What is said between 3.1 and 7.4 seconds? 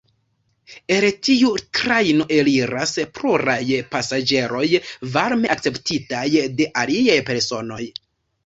pluraj pasaĝeroj, varme akceptitaj de aliaj